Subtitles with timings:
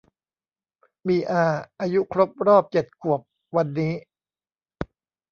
[1.07, 1.45] มีอา
[1.79, 3.21] อายุครบรอบเจ็ดขวบ
[3.55, 3.93] วันนี้